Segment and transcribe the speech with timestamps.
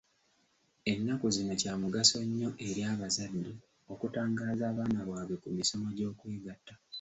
[0.91, 3.51] Ennaku zino kya mugaso nnyo eri abazadde
[3.91, 6.73] okutangaaza abaana baabwe ku misomo gy'okwegatta.